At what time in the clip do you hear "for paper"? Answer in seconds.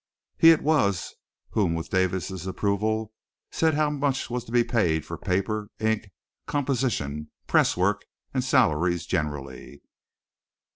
5.05-5.69